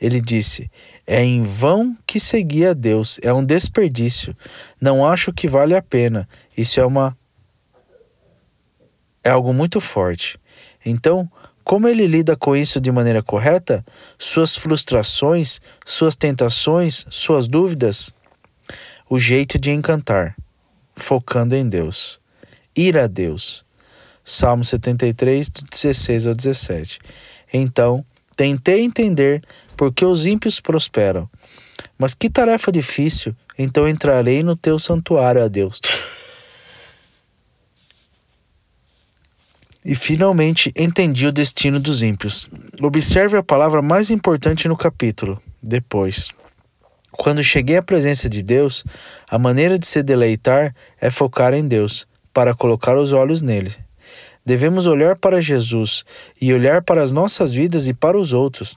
Ele 0.00 0.20
disse: 0.20 0.70
É 1.06 1.22
em 1.22 1.42
vão 1.42 1.96
que 2.06 2.18
seguir 2.18 2.66
a 2.66 2.72
Deus, 2.72 3.18
é 3.22 3.32
um 3.32 3.44
desperdício. 3.44 4.36
Não 4.80 5.06
acho 5.06 5.32
que 5.32 5.48
vale 5.48 5.74
a 5.74 5.82
pena. 5.82 6.28
Isso 6.56 6.80
é 6.80 6.86
uma 6.86 7.16
é 9.24 9.30
algo 9.30 9.54
muito 9.54 9.80
forte. 9.80 10.38
Então, 10.84 11.30
como 11.64 11.88
ele 11.88 12.06
lida 12.06 12.36
com 12.36 12.54
isso 12.54 12.78
de 12.78 12.92
maneira 12.92 13.22
correta? 13.22 13.82
Suas 14.18 14.54
frustrações, 14.54 15.62
suas 15.84 16.14
tentações, 16.14 17.06
suas 17.08 17.48
dúvidas? 17.48 18.12
O 19.08 19.18
jeito 19.18 19.58
de 19.58 19.70
encantar, 19.70 20.36
focando 20.94 21.56
em 21.56 21.66
Deus. 21.66 22.20
Ir 22.76 22.98
a 22.98 23.06
Deus. 23.06 23.64
Salmo 24.22 24.64
73, 24.64 25.50
16 25.50 26.26
ao 26.26 26.34
17. 26.34 26.98
Então, 27.52 28.04
tentei 28.36 28.82
entender 28.82 29.42
porque 29.76 30.04
os 30.04 30.26
ímpios 30.26 30.60
prosperam. 30.60 31.28
Mas 31.98 32.14
que 32.14 32.30
tarefa 32.30 32.72
difícil, 32.72 33.34
então 33.58 33.88
entrarei 33.88 34.42
no 34.42 34.56
teu 34.56 34.78
santuário, 34.78 35.42
a 35.42 35.48
Deus. 35.48 35.80
E 39.84 39.94
finalmente 39.94 40.72
entendi 40.74 41.26
o 41.26 41.32
destino 41.32 41.78
dos 41.78 42.02
ímpios. 42.02 42.48
Observe 42.80 43.36
a 43.36 43.42
palavra 43.42 43.82
mais 43.82 44.10
importante 44.10 44.66
no 44.66 44.76
capítulo, 44.76 45.40
depois. 45.62 46.30
Quando 47.12 47.44
cheguei 47.44 47.76
à 47.76 47.82
presença 47.82 48.28
de 48.28 48.42
Deus, 48.42 48.82
a 49.28 49.38
maneira 49.38 49.78
de 49.78 49.86
se 49.86 50.02
deleitar 50.02 50.74
é 51.00 51.10
focar 51.10 51.52
em 51.52 51.66
Deus, 51.66 52.08
para 52.32 52.54
colocar 52.54 52.96
os 52.96 53.12
olhos 53.12 53.42
nele. 53.42 53.72
Devemos 54.44 54.86
olhar 54.86 55.16
para 55.16 55.40
Jesus 55.40 56.04
e 56.40 56.52
olhar 56.52 56.82
para 56.82 57.02
as 57.02 57.12
nossas 57.12 57.52
vidas 57.52 57.86
e 57.86 57.94
para 57.94 58.18
os 58.18 58.32
outros. 58.32 58.76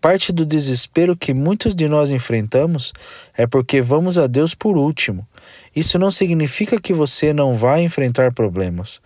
Parte 0.00 0.32
do 0.32 0.44
desespero 0.44 1.16
que 1.16 1.32
muitos 1.32 1.74
de 1.74 1.88
nós 1.88 2.10
enfrentamos 2.10 2.92
é 3.36 3.46
porque 3.46 3.80
vamos 3.80 4.18
a 4.18 4.26
Deus 4.26 4.54
por 4.54 4.76
último. 4.76 5.26
Isso 5.74 5.98
não 5.98 6.10
significa 6.10 6.80
que 6.80 6.92
você 6.92 7.32
não 7.32 7.54
vai 7.54 7.82
enfrentar 7.82 8.32
problemas, 8.32 9.00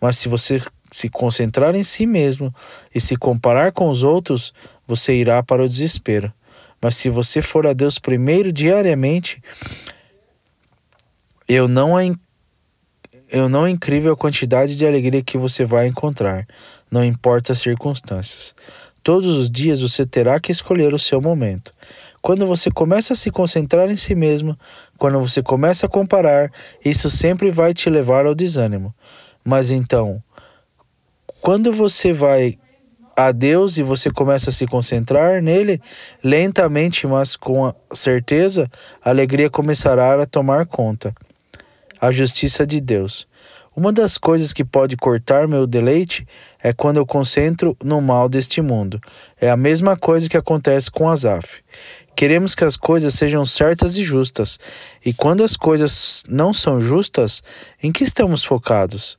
mas 0.00 0.16
se 0.16 0.28
você 0.28 0.62
se 0.90 1.08
concentrar 1.08 1.74
em 1.74 1.82
si 1.82 2.06
mesmo 2.06 2.54
e 2.94 3.00
se 3.00 3.16
comparar 3.16 3.72
com 3.72 3.90
os 3.90 4.02
outros, 4.02 4.54
você 4.86 5.14
irá 5.14 5.42
para 5.42 5.64
o 5.64 5.68
desespero. 5.68 6.32
Mas 6.80 6.94
se 6.94 7.10
você 7.10 7.42
for 7.42 7.66
a 7.66 7.72
Deus 7.72 7.98
primeiro 7.98 8.52
diariamente, 8.52 9.42
eu 11.48 11.66
não 11.66 11.98
é, 11.98 12.12
eu 13.30 13.48
não 13.48 13.66
é 13.66 13.70
incrível 13.70 14.12
a 14.12 14.16
quantidade 14.16 14.76
de 14.76 14.86
alegria 14.86 15.22
que 15.22 15.38
você 15.38 15.64
vai 15.64 15.86
encontrar, 15.86 16.46
não 16.90 17.04
importa 17.04 17.52
as 17.52 17.58
circunstâncias. 17.58 18.54
Todos 19.02 19.28
os 19.28 19.50
dias 19.50 19.80
você 19.80 20.04
terá 20.04 20.40
que 20.40 20.50
escolher 20.50 20.92
o 20.92 20.98
seu 20.98 21.20
momento. 21.20 21.72
Quando 22.20 22.44
você 22.44 22.70
começa 22.70 23.12
a 23.12 23.16
se 23.16 23.30
concentrar 23.30 23.88
em 23.90 23.96
si 23.96 24.14
mesmo, 24.14 24.58
quando 24.98 25.20
você 25.20 25.42
começa 25.42 25.86
a 25.86 25.88
comparar, 25.88 26.50
isso 26.84 27.08
sempre 27.08 27.50
vai 27.50 27.72
te 27.72 27.88
levar 27.88 28.26
ao 28.26 28.34
desânimo. 28.34 28.92
Mas 29.44 29.70
então, 29.70 30.20
quando 31.40 31.72
você 31.72 32.12
vai 32.12 32.58
a 33.16 33.32
Deus 33.32 33.78
e 33.78 33.82
você 33.82 34.10
começa 34.10 34.50
a 34.50 34.52
se 34.52 34.66
concentrar 34.66 35.40
nele, 35.40 35.80
lentamente, 36.22 37.06
mas 37.06 37.36
com 37.36 37.72
certeza, 37.92 38.68
a 39.02 39.10
alegria 39.10 39.48
começará 39.48 40.20
a 40.20 40.26
tomar 40.26 40.66
conta. 40.66 41.14
A 42.00 42.10
justiça 42.10 42.66
de 42.66 42.80
Deus. 42.80 43.26
Uma 43.76 43.92
das 43.92 44.16
coisas 44.16 44.54
que 44.54 44.64
pode 44.64 44.96
cortar 44.96 45.46
meu 45.46 45.66
deleite 45.66 46.26
é 46.62 46.72
quando 46.72 46.96
eu 46.96 47.04
concentro 47.04 47.76
no 47.84 48.00
mal 48.00 48.26
deste 48.26 48.62
mundo. 48.62 48.98
É 49.38 49.50
a 49.50 49.56
mesma 49.56 49.96
coisa 49.96 50.30
que 50.30 50.36
acontece 50.36 50.90
com 50.90 51.10
Asaf. 51.10 51.62
Queremos 52.16 52.54
que 52.54 52.64
as 52.64 52.74
coisas 52.74 53.12
sejam 53.14 53.44
certas 53.44 53.98
e 53.98 54.02
justas. 54.02 54.58
E 55.04 55.12
quando 55.12 55.44
as 55.44 55.56
coisas 55.56 56.22
não 56.26 56.54
são 56.54 56.80
justas, 56.80 57.42
em 57.82 57.92
que 57.92 58.02
estamos 58.02 58.42
focados? 58.42 59.18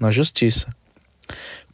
Na 0.00 0.10
justiça. 0.10 0.70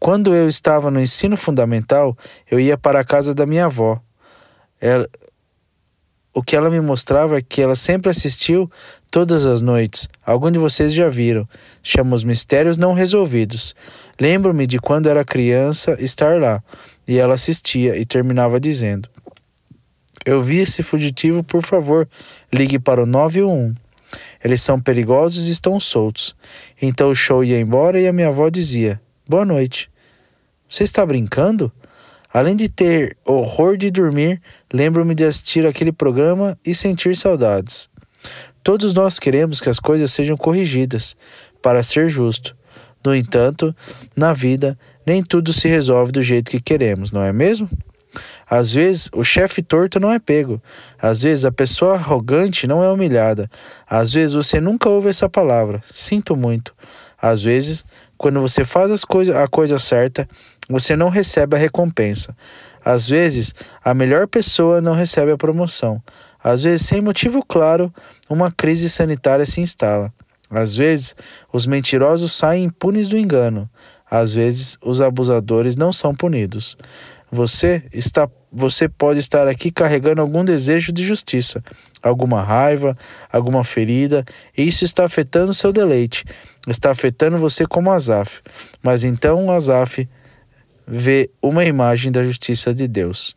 Quando 0.00 0.34
eu 0.34 0.48
estava 0.48 0.90
no 0.90 1.00
ensino 1.00 1.36
fundamental, 1.36 2.18
eu 2.50 2.58
ia 2.58 2.76
para 2.76 2.98
a 2.98 3.04
casa 3.04 3.32
da 3.32 3.46
minha 3.46 3.66
avó. 3.66 4.00
Ela, 4.80 5.08
o 6.34 6.42
que 6.42 6.56
ela 6.56 6.68
me 6.68 6.80
mostrava 6.80 7.38
é 7.38 7.42
que 7.42 7.62
ela 7.62 7.76
sempre 7.76 8.10
assistiu 8.10 8.70
todas 9.10 9.46
as 9.46 9.60
noites. 9.60 10.08
Alguns 10.26 10.52
de 10.52 10.58
vocês 10.58 10.92
já 10.92 11.08
viram. 11.08 11.48
Chama 11.80 12.16
Os 12.16 12.24
Mistérios 12.24 12.76
Não 12.76 12.92
Resolvidos. 12.92 13.74
Lembro-me 14.20 14.66
de 14.66 14.80
quando 14.80 15.08
era 15.08 15.24
criança 15.24 15.96
estar 16.00 16.40
lá. 16.40 16.60
E 17.06 17.18
ela 17.18 17.34
assistia 17.34 17.96
e 17.96 18.04
terminava 18.04 18.58
dizendo: 18.58 19.08
Eu 20.24 20.42
vi 20.42 20.58
esse 20.58 20.82
fugitivo, 20.82 21.44
por 21.44 21.62
favor, 21.62 22.08
ligue 22.52 22.80
para 22.80 23.00
o 23.00 23.06
911. 23.06 23.76
Eles 24.42 24.60
são 24.60 24.80
perigosos 24.80 25.48
e 25.48 25.52
estão 25.52 25.78
soltos. 25.78 26.34
Então 26.82 27.10
o 27.10 27.14
show 27.14 27.44
ia 27.44 27.60
embora 27.60 28.00
e 28.00 28.08
a 28.08 28.12
minha 28.12 28.28
avó 28.28 28.48
dizia: 28.48 29.00
Boa 29.28 29.44
noite. 29.44 29.88
Você 30.68 30.82
está 30.82 31.06
brincando? 31.06 31.70
Além 32.34 32.56
de 32.56 32.68
ter 32.68 33.16
horror 33.24 33.76
de 33.76 33.92
dormir, 33.92 34.42
lembro-me 34.72 35.14
de 35.14 35.24
assistir 35.24 35.64
aquele 35.64 35.92
programa 35.92 36.58
e 36.66 36.74
sentir 36.74 37.16
saudades. 37.16 37.88
Todos 38.60 38.92
nós 38.92 39.20
queremos 39.20 39.60
que 39.60 39.68
as 39.68 39.78
coisas 39.78 40.10
sejam 40.10 40.36
corrigidas, 40.36 41.14
para 41.62 41.80
ser 41.80 42.08
justo. 42.08 42.56
No 43.06 43.14
entanto, 43.14 43.72
na 44.16 44.32
vida, 44.32 44.76
nem 45.06 45.22
tudo 45.22 45.52
se 45.52 45.68
resolve 45.68 46.10
do 46.10 46.22
jeito 46.22 46.50
que 46.50 46.60
queremos, 46.60 47.12
não 47.12 47.22
é 47.22 47.32
mesmo? 47.32 47.70
Às 48.50 48.72
vezes, 48.72 49.08
o 49.14 49.22
chefe 49.22 49.62
torto 49.62 50.00
não 50.00 50.10
é 50.10 50.18
pego. 50.18 50.60
Às 51.00 51.22
vezes, 51.22 51.44
a 51.44 51.52
pessoa 51.52 51.94
arrogante 51.94 52.66
não 52.66 52.82
é 52.82 52.90
humilhada. 52.90 53.48
Às 53.88 54.12
vezes, 54.12 54.34
você 54.34 54.60
nunca 54.60 54.88
ouve 54.88 55.08
essa 55.08 55.28
palavra. 55.28 55.80
Sinto 55.92 56.34
muito. 56.34 56.74
Às 57.20 57.42
vezes, 57.42 57.84
quando 58.16 58.40
você 58.40 58.64
faz 58.64 58.90
as 58.90 59.04
coisa, 59.04 59.42
a 59.42 59.48
coisa 59.48 59.78
certa, 59.78 60.28
você 60.68 60.96
não 60.96 61.08
recebe 61.08 61.56
a 61.56 61.58
recompensa. 61.58 62.36
Às 62.84 63.08
vezes, 63.08 63.54
a 63.82 63.94
melhor 63.94 64.26
pessoa 64.26 64.80
não 64.80 64.94
recebe 64.94 65.32
a 65.32 65.36
promoção. 65.36 66.02
Às 66.42 66.62
vezes, 66.64 66.86
sem 66.86 67.00
motivo 67.00 67.44
claro, 67.44 67.92
uma 68.28 68.50
crise 68.50 68.90
sanitária 68.90 69.46
se 69.46 69.60
instala. 69.60 70.12
Às 70.50 70.76
vezes, 70.76 71.16
os 71.52 71.66
mentirosos 71.66 72.32
saem 72.32 72.64
impunes 72.64 73.08
do 73.08 73.16
engano. 73.16 73.68
Às 74.10 74.34
vezes, 74.34 74.78
os 74.82 75.00
abusadores 75.00 75.74
não 75.76 75.92
são 75.92 76.14
punidos. 76.14 76.76
Você 77.30 77.84
está 77.92 78.28
você 78.56 78.88
pode 78.88 79.18
estar 79.18 79.48
aqui 79.48 79.72
carregando 79.72 80.20
algum 80.20 80.44
desejo 80.44 80.92
de 80.92 81.04
justiça, 81.04 81.60
alguma 82.00 82.40
raiva, 82.40 82.96
alguma 83.32 83.64
ferida, 83.64 84.24
e 84.56 84.62
isso 84.62 84.84
está 84.84 85.04
afetando 85.04 85.52
seu 85.52 85.72
deleite, 85.72 86.24
está 86.68 86.92
afetando 86.92 87.36
você 87.36 87.66
como 87.66 87.90
Azaf. 87.90 88.40
Mas 88.80 89.02
então 89.02 89.50
Azaf 89.50 90.08
vê 90.86 91.28
uma 91.42 91.64
imagem 91.64 92.12
da 92.12 92.22
justiça 92.22 92.72
de 92.72 92.86
Deus. 92.86 93.34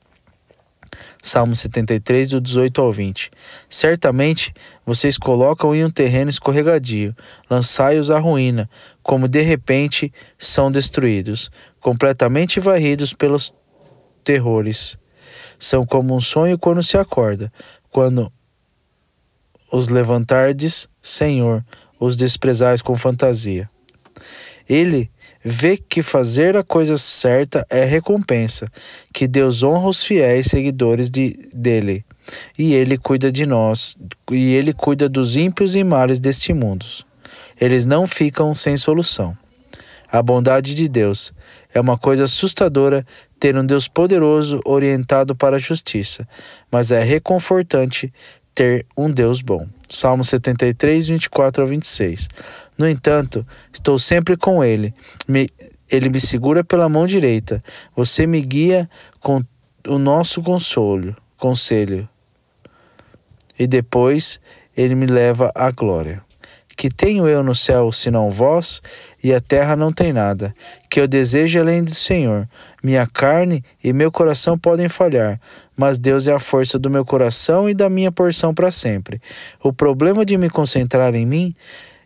Salmo 1.21 1.55
73, 1.55 2.29
do 2.29 2.41
18 2.41 2.79
ao 2.79 2.91
20. 2.91 3.31
Certamente 3.67 4.53
vocês 4.85 5.17
colocam 5.17 5.73
em 5.73 5.83
um 5.83 5.89
terreno 5.89 6.29
escorregadio, 6.29 7.15
lançai-os 7.49 8.11
à 8.11 8.19
ruína, 8.19 8.69
como 9.01 9.27
de 9.27 9.41
repente 9.41 10.13
são 10.37 10.71
destruídos, 10.71 11.49
completamente 11.79 12.59
varridos 12.59 13.13
pelos 13.13 13.51
terrores. 14.27 14.97
São 15.57 15.85
como 15.85 16.13
um 16.13 16.19
sonho 16.19 16.57
quando 16.57 16.83
se 16.83 16.97
acorda, 16.97 17.51
quando 17.89 18.31
os 19.71 19.87
levantardes, 19.87 20.89
Senhor, 21.01 21.63
os 21.97 22.17
desprezais 22.17 22.81
com 22.81 22.93
fantasia. 22.93 23.69
Ele 24.67 25.09
vê 25.43 25.77
que 25.77 26.01
fazer 26.01 26.57
a 26.57 26.63
coisa 26.63 26.97
certa 26.97 27.65
é 27.69 27.85
recompensa, 27.85 28.67
que 29.13 29.27
Deus 29.27 29.63
honra 29.63 29.87
os 29.87 30.03
fiéis 30.03 30.47
seguidores 30.47 31.09
de, 31.09 31.49
dele, 31.53 32.03
e 32.59 32.73
ele 32.73 32.97
cuida 32.97 33.31
de 33.31 33.45
nós, 33.45 33.95
e 34.29 34.55
ele 34.55 34.73
cuida 34.73 35.07
dos 35.07 35.37
ímpios 35.37 35.73
e 35.73 35.85
males 35.85 36.19
deste 36.19 36.53
mundo. 36.53 36.85
Eles 37.59 37.85
não 37.85 38.05
ficam 38.05 38.53
sem 38.53 38.75
solução. 38.75 39.37
A 40.11 40.21
bondade 40.21 40.73
de 40.73 40.87
Deus 40.87 41.33
é 41.73 41.81
uma 41.81 41.97
coisa 41.97 42.25
assustadora 42.25 43.05
ter 43.39 43.57
um 43.57 43.65
Deus 43.65 43.87
poderoso 43.87 44.59
orientado 44.65 45.35
para 45.35 45.57
a 45.57 45.59
justiça, 45.59 46.27
mas 46.71 46.91
é 46.91 47.03
reconfortante 47.03 48.13
ter 48.55 48.85
um 48.97 49.11
Deus 49.11 49.41
bom. 49.41 49.67
Salmo 49.87 50.23
73, 50.23 51.07
24 51.07 51.63
a 51.63 51.65
26. 51.67 52.27
No 52.77 52.87
entanto, 52.87 53.45
estou 53.71 53.99
sempre 53.99 54.35
com 54.35 54.63
Ele. 54.63 54.93
Me, 55.27 55.49
ele 55.89 56.09
me 56.09 56.19
segura 56.19 56.63
pela 56.63 56.89
mão 56.89 57.05
direita. 57.05 57.63
Você 57.95 58.25
me 58.25 58.41
guia 58.41 58.89
com 59.19 59.41
o 59.87 59.99
nosso 59.99 60.41
consolo, 60.41 61.15
conselho. 61.37 62.09
E 63.59 63.67
depois 63.67 64.39
ele 64.75 64.95
me 64.95 65.05
leva 65.05 65.51
à 65.53 65.71
glória. 65.71 66.26
Que 66.77 66.89
tenho 66.89 67.27
eu 67.27 67.43
no 67.43 67.55
céu 67.55 67.91
senão 67.91 68.29
vós, 68.29 68.81
e 69.21 69.33
a 69.33 69.41
terra 69.41 69.75
não 69.75 69.91
tem 69.91 70.13
nada, 70.13 70.55
que 70.89 71.01
eu 71.01 71.07
desejo 71.07 71.59
além 71.59 71.83
do 71.83 71.93
Senhor. 71.93 72.47
Minha 72.83 73.07
carne 73.07 73.63
e 73.83 73.91
meu 73.91 74.11
coração 74.11 74.57
podem 74.57 74.87
falhar, 74.87 75.41
mas 75.75 75.97
Deus 75.97 76.27
é 76.27 76.33
a 76.33 76.39
força 76.39 76.77
do 76.77 76.89
meu 76.89 77.03
coração 77.03 77.67
e 77.67 77.73
da 77.73 77.89
minha 77.89 78.11
porção 78.11 78.53
para 78.53 78.69
sempre. 78.69 79.19
O 79.61 79.73
problema 79.73 80.23
de 80.23 80.37
me 80.37 80.51
concentrar 80.51 81.15
em 81.15 81.25
mim 81.25 81.55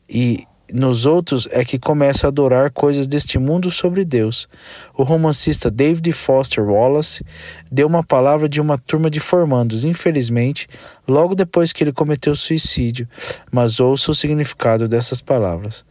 e 0.09 0.45
nos 0.73 1.05
outros 1.05 1.47
é 1.51 1.63
que 1.63 1.79
começa 1.79 2.27
a 2.27 2.29
adorar 2.29 2.71
coisas 2.71 3.07
deste 3.07 3.37
mundo 3.37 3.69
sobre 3.69 4.05
Deus. 4.05 4.47
O 4.97 5.03
romancista 5.03 5.69
David 5.69 6.11
Foster 6.13 6.63
Wallace 6.63 7.25
deu 7.71 7.87
uma 7.87 8.03
palavra 8.03 8.47
de 8.47 8.61
uma 8.61 8.77
turma 8.77 9.09
de 9.09 9.19
formandos, 9.19 9.83
infelizmente, 9.83 10.67
logo 11.07 11.35
depois 11.35 11.71
que 11.71 11.83
ele 11.83 11.93
cometeu 11.93 12.35
suicídio, 12.35 13.07
mas 13.51 13.79
ouça 13.79 14.11
o 14.11 14.15
significado 14.15 14.87
dessas 14.87 15.21
palavras. 15.21 15.83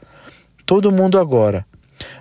Todo 0.65 0.93
mundo 0.93 1.19
agora. 1.19 1.67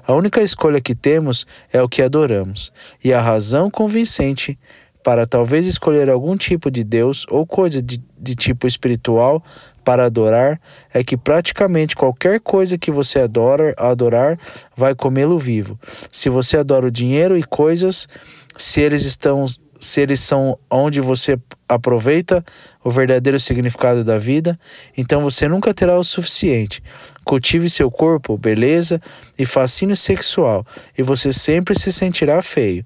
A 0.06 0.14
única 0.14 0.42
escolha 0.42 0.82
que 0.82 0.94
temos 0.94 1.48
é 1.72 1.82
o 1.82 1.88
que 1.88 2.02
adoramos, 2.02 2.74
e 3.04 3.14
a 3.14 3.22
razão 3.22 3.70
convincente 3.70 4.60
para 5.04 5.26
talvez 5.26 5.66
escolher 5.66 6.10
algum 6.10 6.36
tipo 6.36 6.70
de 6.70 6.84
Deus 6.84 7.26
ou 7.30 7.46
coisa 7.46 7.82
de, 7.82 8.02
de 8.20 8.36
tipo 8.36 8.68
espiritual 8.68 9.44
para 9.90 10.06
adorar 10.06 10.62
é 10.94 11.04
que 11.04 11.18
praticamente 11.18 11.96
qualquer 11.96 12.40
coisa 12.40 12.78
que 12.78 12.92
você 12.92 13.22
adora, 13.22 13.74
adorar 13.76 14.38
vai 14.78 14.94
comê-lo 14.94 15.40
vivo. 15.40 15.80
Se 16.12 16.30
você 16.30 16.58
adora 16.58 16.86
o 16.86 16.92
dinheiro 16.92 17.36
e 17.36 17.44
coisas, 17.44 18.08
se 18.56 18.82
eles 18.82 19.04
estão 19.04 19.48
se 19.80 20.00
eles 20.00 20.20
são 20.20 20.60
onde 20.70 21.02
você 21.02 21.40
aproveita 21.68 22.46
o 22.84 22.92
verdadeiro 22.92 23.40
significado 23.40 24.04
da 24.04 24.20
vida, 24.20 24.60
então 24.96 25.22
você 25.22 25.48
nunca 25.48 25.74
terá 25.74 25.98
o 25.98 26.04
suficiente. 26.04 26.84
Cultive 27.24 27.68
seu 27.68 27.90
corpo, 27.90 28.38
beleza 28.38 29.02
e 29.40 29.46
fascínio 29.46 29.96
sexual, 29.96 30.64
e 30.96 31.02
você 31.02 31.34
sempre 31.34 31.74
se 31.74 31.92
sentirá 31.92 32.40
feio. 32.44 32.86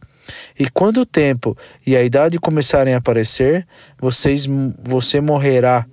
E 0.60 0.70
quando 0.70 1.02
o 1.02 1.06
tempo 1.06 1.58
e 1.86 1.96
a 1.96 2.04
idade 2.04 2.40
começarem 2.40 2.94
a 2.94 2.98
aparecer, 2.98 3.68
vocês, 4.00 4.48
você 4.84 5.20
morrerá 5.20 5.86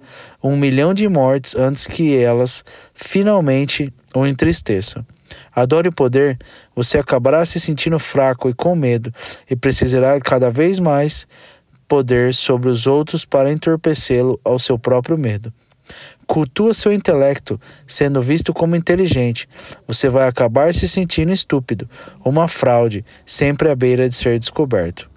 um 0.43 0.57
milhão 0.57 0.95
de 0.95 1.09
mortes 1.09 1.57
antes 1.57 1.87
que 1.87 2.17
elas 2.17 2.65
finalmente 2.95 3.93
o 4.15 4.27
entristeçam. 4.27 5.05
Adore 5.55 5.89
o 5.89 5.93
poder, 5.93 6.39
você 6.75 6.99
acabará 6.99 7.45
se 7.47 7.61
sentindo 7.61 7.99
fraco 7.99 8.49
e 8.49 8.55
com 8.55 8.75
medo, 8.75 9.13
e 9.49 9.55
precisará 9.55 10.21
cada 10.21 10.51
vez 10.51 10.79
mais 10.79 11.27
poder 11.87 12.35
sobre 12.35 12.69
os 12.69 12.87
outros 12.87 13.25
para 13.25 13.53
entorpecê-lo 13.53 14.41
ao 14.45 14.59
seu 14.59 14.79
próprio 14.79 15.19
medo 15.19 15.53
cultua 16.31 16.73
seu 16.73 16.93
intelecto, 16.93 17.61
sendo 17.85 18.21
visto 18.21 18.55
como 18.55 18.77
inteligente, 18.77 19.49
você 19.85 20.09
vai 20.09 20.29
acabar 20.29 20.73
se 20.73 20.87
sentindo 20.87 21.33
estúpido, 21.33 21.91
uma 22.25 22.47
fraude, 22.47 23.05
sempre 23.27 23.69
à 23.69 23.75
beira 23.75 24.09
de 24.09 24.15
ser 24.15 24.39
descoberto. 24.39 25.11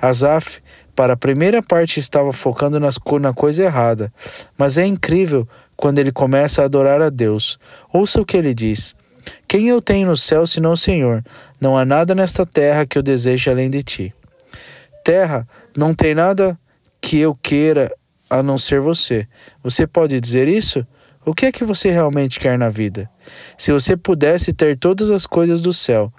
Azaf, 0.00 0.62
para 0.96 1.12
a 1.12 1.16
primeira 1.18 1.62
parte, 1.62 2.00
estava 2.00 2.32
focando 2.32 2.80
nas, 2.80 2.98
na 3.20 3.34
coisa 3.34 3.64
errada, 3.64 4.10
mas 4.56 4.78
é 4.78 4.86
incrível 4.86 5.46
quando 5.76 5.98
ele 5.98 6.10
começa 6.10 6.62
a 6.62 6.64
adorar 6.64 7.02
a 7.02 7.10
Deus. 7.10 7.58
Ouça 7.92 8.18
o 8.18 8.24
que 8.24 8.36
ele 8.38 8.54
diz. 8.54 8.96
Quem 9.46 9.68
eu 9.68 9.82
tenho 9.82 10.06
no 10.06 10.16
céu 10.16 10.46
senão 10.46 10.72
o 10.72 10.78
Senhor? 10.78 11.22
Não 11.60 11.76
há 11.76 11.84
nada 11.84 12.14
nesta 12.14 12.46
terra 12.46 12.86
que 12.86 12.96
eu 12.96 13.02
deseje 13.02 13.50
além 13.50 13.68
de 13.68 13.82
ti. 13.82 14.14
Terra, 15.04 15.46
não 15.76 15.94
tem 15.94 16.14
nada 16.14 16.58
que 17.02 17.18
eu 17.18 17.34
queira 17.34 17.92
a 18.28 18.42
não 18.42 18.58
ser 18.58 18.80
você. 18.80 19.26
Você 19.62 19.86
pode 19.86 20.20
dizer 20.20 20.48
isso? 20.48 20.86
O 21.24 21.34
que 21.34 21.46
é 21.46 21.52
que 21.52 21.64
você 21.64 21.90
realmente 21.90 22.40
quer 22.40 22.58
na 22.58 22.68
vida? 22.68 23.10
Se 23.56 23.70
você 23.70 23.96
pudesse 23.96 24.52
ter 24.52 24.78
todas 24.78 25.10
as 25.10 25.26
coisas 25.26 25.60
do 25.60 25.72
céu, 25.72 26.12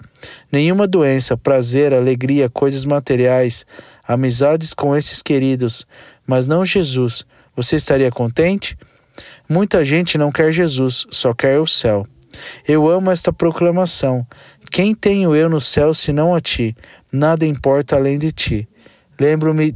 nenhuma 0.52 0.86
doença, 0.86 1.36
prazer, 1.36 1.92
alegria, 1.92 2.48
coisas 2.48 2.84
materiais, 2.84 3.66
amizades 4.06 4.72
com 4.72 4.94
esses 4.94 5.20
queridos, 5.20 5.86
mas 6.26 6.46
não 6.46 6.64
Jesus, 6.64 7.24
você 7.56 7.76
estaria 7.76 8.10
contente? 8.10 8.78
Muita 9.48 9.84
gente 9.84 10.16
não 10.16 10.30
quer 10.30 10.52
Jesus, 10.52 11.06
só 11.10 11.34
quer 11.34 11.58
o 11.58 11.66
céu. 11.66 12.06
Eu 12.66 12.88
amo 12.88 13.10
esta 13.10 13.32
proclamação. 13.32 14.24
Quem 14.70 14.94
tenho 14.94 15.34
eu 15.34 15.48
no 15.48 15.60
céu 15.60 15.92
senão 15.92 16.34
a 16.34 16.40
ti? 16.40 16.76
Nada 17.10 17.44
importa 17.44 17.96
além 17.96 18.18
de 18.18 18.30
ti. 18.30 18.68
Lembro-me 19.18 19.74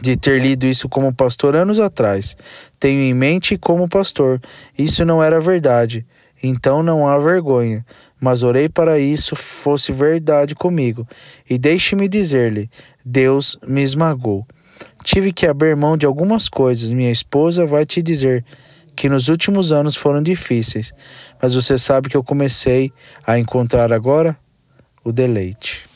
de 0.00 0.16
ter 0.16 0.40
lido 0.40 0.66
isso 0.66 0.88
como 0.88 1.14
pastor 1.14 1.56
anos 1.56 1.78
atrás. 1.78 2.36
Tenho 2.78 3.00
em 3.00 3.14
mente 3.14 3.58
como 3.58 3.88
pastor. 3.88 4.40
Isso 4.76 5.04
não 5.04 5.22
era 5.22 5.40
verdade. 5.40 6.06
Então 6.42 6.82
não 6.82 7.06
há 7.06 7.18
vergonha. 7.18 7.84
Mas 8.20 8.42
orei 8.42 8.68
para 8.68 8.98
isso 8.98 9.34
fosse 9.36 9.92
verdade 9.92 10.54
comigo. 10.54 11.06
E 11.48 11.58
deixe-me 11.58 12.08
dizer-lhe: 12.08 12.70
Deus 13.04 13.58
me 13.66 13.82
esmagou. 13.82 14.46
Tive 15.02 15.32
que 15.32 15.46
abrir 15.46 15.76
mão 15.76 15.96
de 15.96 16.06
algumas 16.06 16.48
coisas. 16.48 16.90
Minha 16.90 17.10
esposa 17.10 17.66
vai 17.66 17.84
te 17.84 18.02
dizer 18.02 18.44
que 18.94 19.08
nos 19.08 19.28
últimos 19.28 19.72
anos 19.72 19.96
foram 19.96 20.22
difíceis. 20.22 20.92
Mas 21.40 21.54
você 21.54 21.78
sabe 21.78 22.08
que 22.08 22.16
eu 22.16 22.24
comecei 22.24 22.92
a 23.26 23.38
encontrar 23.38 23.92
agora 23.92 24.36
o 25.04 25.12
deleite. 25.12 25.87